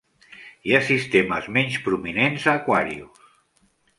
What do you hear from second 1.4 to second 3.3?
menys prominents a Aquarius.